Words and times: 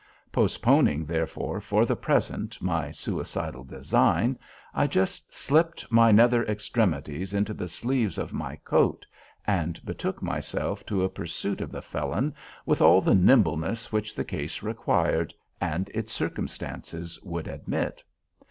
Postponing, 0.31 1.05
therefore, 1.05 1.61
for 1.61 1.85
the 1.85 1.95
present, 1.95 2.59
my 2.59 2.89
suicidal 2.89 3.63
design, 3.63 4.39
I 4.73 4.87
just 4.87 5.31
slipped 5.31 5.85
my 5.91 6.11
nether 6.11 6.43
extremities 6.45 7.35
into 7.35 7.53
the 7.53 7.67
sleeves 7.67 8.17
of 8.17 8.33
my 8.33 8.55
coat, 8.55 9.05
and 9.45 9.79
betook 9.85 10.19
myself 10.23 10.83
to 10.87 11.03
a 11.03 11.07
pursuit 11.07 11.61
of 11.61 11.69
the 11.71 11.83
felon 11.83 12.33
with 12.65 12.81
all 12.81 13.01
the 13.01 13.13
nimbleness 13.13 13.91
which 13.91 14.15
the 14.15 14.25
case 14.25 14.63
required 14.63 15.35
and 15.61 15.87
its 15.89 16.11
circumstances 16.11 17.21
would 17.21 17.47
admit. 17.47 18.03